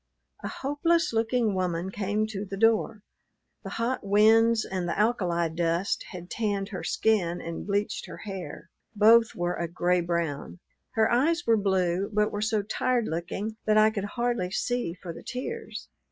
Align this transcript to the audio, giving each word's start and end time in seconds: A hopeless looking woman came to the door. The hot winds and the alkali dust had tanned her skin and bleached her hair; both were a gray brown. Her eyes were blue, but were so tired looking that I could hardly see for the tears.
A 0.43 0.47
hopeless 0.47 1.13
looking 1.13 1.53
woman 1.53 1.91
came 1.91 2.25
to 2.25 2.43
the 2.43 2.57
door. 2.57 3.03
The 3.63 3.69
hot 3.77 4.03
winds 4.03 4.65
and 4.65 4.89
the 4.89 4.97
alkali 4.97 5.47
dust 5.49 6.05
had 6.09 6.27
tanned 6.27 6.69
her 6.69 6.83
skin 6.83 7.39
and 7.39 7.67
bleached 7.67 8.07
her 8.07 8.17
hair; 8.17 8.71
both 8.95 9.35
were 9.35 9.53
a 9.53 9.67
gray 9.67 10.01
brown. 10.01 10.57
Her 10.93 11.11
eyes 11.11 11.43
were 11.45 11.55
blue, 11.55 12.09
but 12.11 12.31
were 12.31 12.41
so 12.41 12.63
tired 12.63 13.05
looking 13.07 13.57
that 13.65 13.77
I 13.77 13.91
could 13.91 14.05
hardly 14.17 14.49
see 14.49 14.95
for 14.95 15.13
the 15.13 15.21
tears. 15.21 15.87